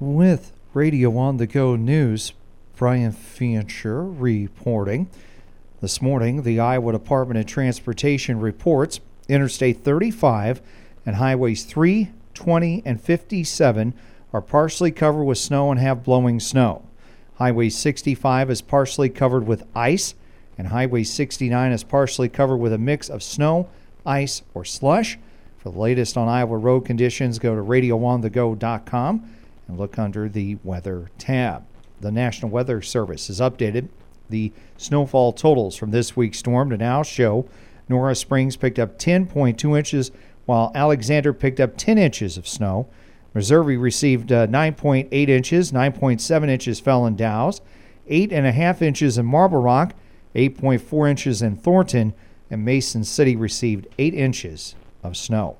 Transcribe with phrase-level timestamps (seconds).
[0.00, 2.32] With Radio on the Go News,
[2.74, 5.10] Brian Fincher reporting.
[5.82, 10.62] This morning, the Iowa Department of Transportation reports Interstate 35
[11.04, 13.92] and Highways 3, 20, and 57
[14.32, 16.82] are partially covered with snow and have blowing snow.
[17.34, 20.14] Highway 65 is partially covered with ice,
[20.56, 23.68] and Highway 69 is partially covered with a mix of snow,
[24.06, 25.18] ice, or slush.
[25.58, 29.36] For the latest on Iowa road conditions, go to radioonthego.com
[29.70, 31.64] and look under the weather tab.
[32.00, 33.88] The National Weather Service has updated
[34.28, 37.48] the snowfall totals from this week's storm to now show
[37.88, 40.10] Nora Springs picked up 10.2 inches,
[40.46, 42.88] while Alexander picked up 10 inches of snow.
[43.32, 47.60] Missouri received uh, 9.8 inches, 9.7 inches fell in Dows,
[48.08, 49.94] 8.5 inches in Marble Rock,
[50.34, 52.12] 8.4 inches in Thornton,
[52.50, 55.56] and Mason City received 8 inches of snow.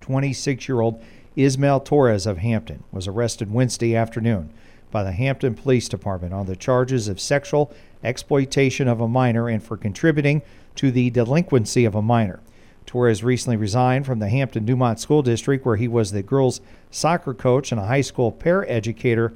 [0.00, 1.02] 26 year old
[1.38, 4.50] Ismael Torres of Hampton was arrested Wednesday afternoon
[4.90, 7.72] by the Hampton Police Department on the charges of sexual
[8.02, 10.42] exploitation of a minor and for contributing
[10.74, 12.40] to the delinquency of a minor.
[12.86, 17.34] Torres recently resigned from the Hampton Dumont School District, where he was the girls' soccer
[17.34, 19.32] coach and a high school paraeducator.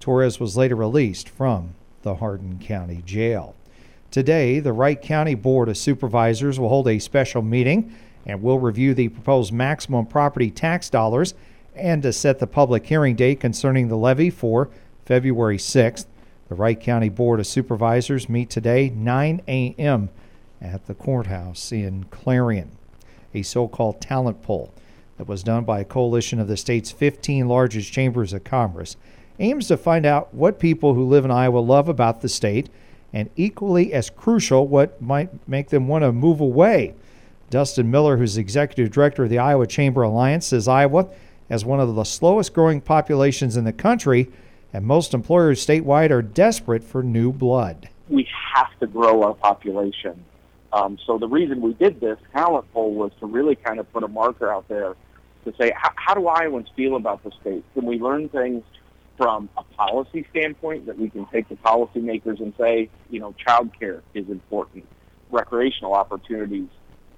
[0.00, 3.54] Torres was later released from the Hardin County Jail.
[4.10, 7.94] Today, the Wright County Board of Supervisors will hold a special meeting
[8.26, 11.34] and will review the proposed maximum property tax dollars
[11.74, 14.70] and to set the public hearing date concerning the levy for
[15.04, 16.06] February 6th.
[16.48, 20.10] The Wright County Board of Supervisors meet today 9 a.m.
[20.60, 22.70] at the courthouse in Clarion.
[23.34, 24.72] A so-called talent poll
[25.18, 28.96] that was done by a coalition of the state's 15 largest chambers of commerce
[29.38, 32.68] aims to find out what people who live in Iowa love about the state
[33.12, 36.94] and equally as crucial what might make them want to move away
[37.50, 41.08] Dustin Miller, who's executive director of the Iowa Chamber Alliance, says Iowa
[41.48, 44.30] has one of the slowest growing populations in the country,
[44.72, 47.88] and most employers statewide are desperate for new blood.
[48.08, 50.24] We have to grow our population.
[50.72, 54.02] Um, so the reason we did this talent poll was to really kind of put
[54.02, 54.94] a marker out there
[55.44, 57.64] to say, how, do Iowans feel about the state?
[57.74, 58.64] Can we learn things
[59.16, 64.00] from a policy standpoint that we can take to policymakers and say, you know, childcare
[64.14, 64.84] is important,
[65.30, 66.68] recreational opportunities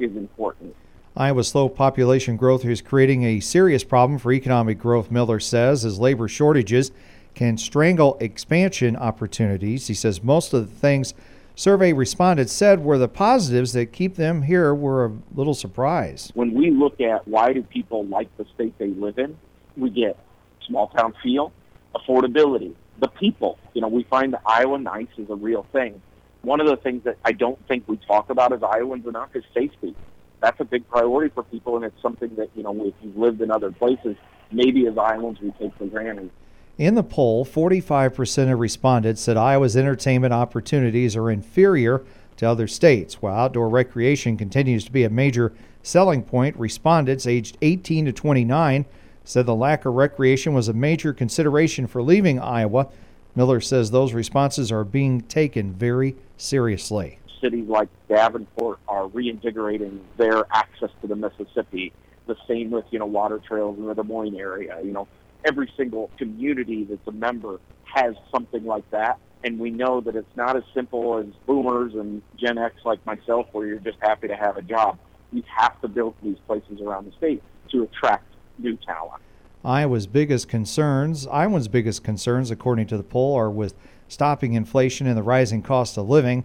[0.00, 0.74] is important.
[1.16, 5.98] Iowa's slow population growth is creating a serious problem for economic growth, Miller says, as
[5.98, 6.92] labor shortages
[7.34, 9.88] can strangle expansion opportunities.
[9.88, 11.14] He says most of the things
[11.54, 16.30] survey respondents said were the positives that keep them here were a little surprise.
[16.34, 19.36] When we look at why do people like the state they live in,
[19.76, 20.16] we get
[20.66, 21.52] small town feel,
[21.94, 23.58] affordability, the people.
[23.74, 26.00] You know, we find that Iowa nice is a real thing
[26.42, 29.44] one of the things that I don't think we talk about as Iowans enough is
[29.54, 29.94] safety.
[30.40, 33.42] That's a big priority for people, and it's something that, you know, if you've lived
[33.42, 34.16] in other places,
[34.50, 36.30] maybe as Iowans we take for granted.
[36.78, 42.02] In the poll, 45% of respondents said Iowa's entertainment opportunities are inferior
[42.38, 43.20] to other states.
[43.20, 45.52] While outdoor recreation continues to be a major
[45.82, 48.86] selling point, respondents aged 18 to 29
[49.24, 52.88] said the lack of recreation was a major consideration for leaving Iowa.
[53.34, 57.18] Miller says those responses are being taken very seriously.
[57.40, 61.92] Cities like Davenport are reinvigorating their access to the Mississippi.
[62.26, 64.78] The same with, you know, water trails in the Des Moines area.
[64.82, 65.08] You know,
[65.44, 69.18] every single community that's a member has something like that.
[69.42, 73.46] And we know that it's not as simple as boomers and Gen X like myself
[73.52, 74.98] where you're just happy to have a job.
[75.32, 78.26] You have to build these places around the state to attract
[78.58, 79.22] new talent.
[79.64, 83.74] Iowa's biggest concerns, Iowa's biggest concerns, according to the poll, are with
[84.08, 86.44] stopping inflation and the rising cost of living.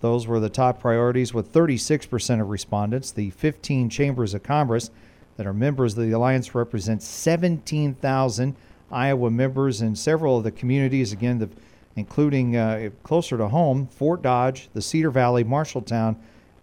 [0.00, 3.10] Those were the top priorities, with 36% of respondents.
[3.10, 4.90] The 15 chambers of commerce
[5.36, 8.56] that are members of the alliance represent 17,000
[8.90, 11.50] Iowa members in several of the communities, again, the,
[11.96, 16.16] including uh, closer to home, Fort Dodge, the Cedar Valley, Marshalltown,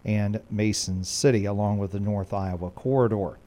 [0.04, 3.38] and Mason City, along with the North Iowa Corridor.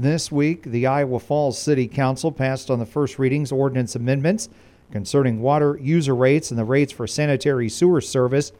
[0.00, 4.48] This week, the Iowa Falls City Council passed on the first readings ordinance amendments
[4.92, 8.52] concerning water user rates and the rates for sanitary sewer service.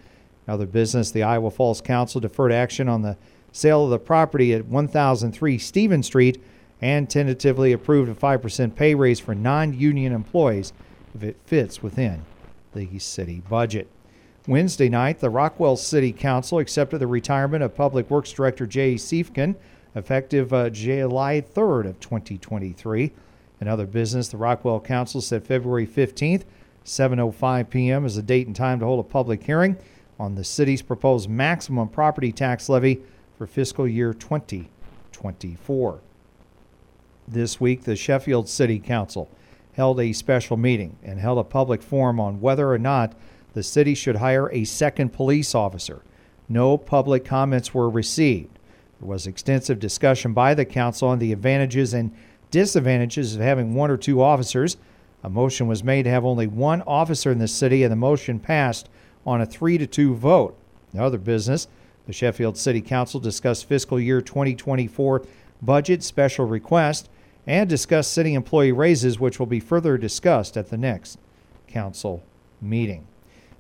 [0.49, 3.17] Other business, the Iowa Falls Council deferred action on the
[3.53, 6.43] sale of the property at 1003 Stephen Street
[6.81, 10.73] and tentatively approved a 5% pay raise for non union employees
[11.15, 12.25] if it fits within
[12.75, 13.87] the city budget.
[14.49, 19.55] Wednesday night, the Rockwell City Council accepted the retirement of Public Works Director Jay Siefken
[19.99, 23.13] effective uh, July 3rd of 2023.
[23.61, 26.45] In other business, the Rockwell Council said February 15th,
[26.85, 28.07] 7:05 p.m.
[28.07, 29.77] is the date and time to hold a public hearing
[30.19, 33.01] on the city's proposed maximum property tax levy
[33.37, 36.01] for fiscal year 2024.
[37.27, 39.29] This week, the Sheffield City Council
[39.75, 43.15] held a special meeting and held a public forum on whether or not
[43.53, 46.03] the city should hire a second police officer.
[46.49, 48.58] No public comments were received.
[49.01, 52.13] There was extensive discussion by the council on the advantages and
[52.51, 54.77] disadvantages of having one or two officers.
[55.23, 58.39] A motion was made to have only one officer in the city, and the motion
[58.39, 58.89] passed
[59.27, 60.57] on a 3 to 2 vote.
[60.99, 61.69] Other business,
[62.07, 65.25] the Sheffield City Council discussed fiscal year 2024
[65.61, 67.09] budget special request
[67.47, 71.19] and discussed city employee raises, which will be further discussed at the next
[71.67, 72.23] council
[72.61, 73.07] meeting.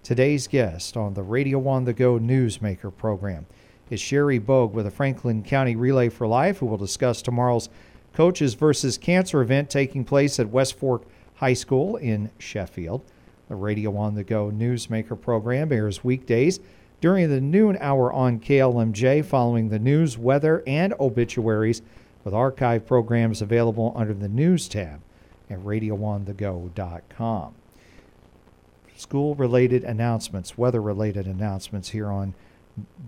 [0.02, 3.46] Today's guest on the Radio on the Go Newsmaker program
[3.90, 7.68] is Sherry Bogue with the Franklin County Relay for Life, who will discuss tomorrow's
[8.12, 11.02] Coaches versus Cancer event taking place at West Fork
[11.36, 13.02] High School in Sheffield.
[13.48, 16.60] The Radio on the Go Newsmaker program airs weekdays
[17.00, 21.80] during the noon hour on KLMJ following the news, weather, and obituaries,
[22.24, 25.00] with archive programs available under the News tab
[25.48, 27.54] at radioonthego.com.
[28.96, 32.34] School related announcements, weather related announcements here on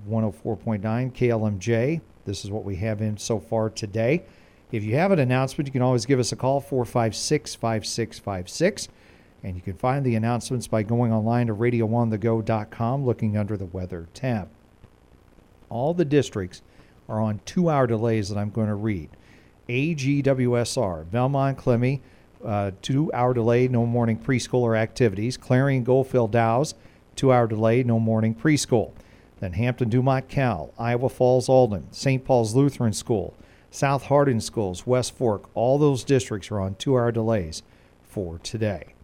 [0.08, 0.80] 104.9
[1.12, 2.00] KLMJ.
[2.24, 4.24] This is what we have in so far today.
[4.72, 8.88] If you have an announcement, you can always give us a call 456 5656.
[9.42, 14.08] And you can find the announcements by going online to radioonthego.com, looking under the weather
[14.12, 14.48] tab.
[15.70, 16.62] All the districts
[17.08, 19.10] are on two hour delays that I'm going to read.
[19.68, 22.00] AGWSR, Belmond Klemme,
[22.44, 25.36] uh, two hour delay, no morning preschool or activities.
[25.36, 26.74] Clarion Goldfield Dows,
[27.16, 28.92] two hour delay, no morning preschool.
[29.40, 32.24] Then Hampton Dumont Cal, Iowa Falls Alden, St.
[32.24, 33.34] Paul's Lutheran School,
[33.70, 37.62] South Hardin Schools, West Fork, all those districts are on two hour delays
[38.02, 38.94] for today.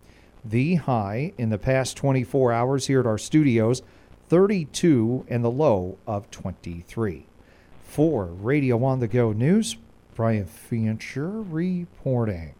[0.44, 3.82] The high in the past 24 hours here at our studios,
[4.28, 7.26] 32 and the low of 23.
[7.82, 9.76] For Radio on the Go News,
[10.14, 12.54] Brian Fancher reporting.